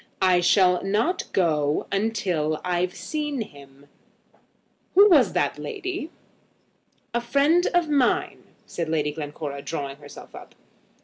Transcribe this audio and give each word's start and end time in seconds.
"I 0.23 0.41
shall 0.41 0.83
not 0.83 1.31
go 1.31 1.85
till 2.13 2.59
I've 2.65 2.95
seen 2.95 3.41
him. 3.41 3.85
Who 4.95 5.07
was 5.11 5.33
that 5.33 5.59
lady?" 5.59 6.09
"A 7.13 7.21
friend 7.21 7.67
of 7.75 7.87
mine," 7.87 8.45
said 8.65 8.89
Lady 8.89 9.11
Glencora, 9.11 9.61
drawing 9.61 9.97
herself 9.97 10.33
up. 10.33 10.55